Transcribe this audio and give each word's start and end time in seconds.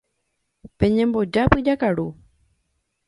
Peñembojápy 0.79 1.59
jakaru. 1.67 2.07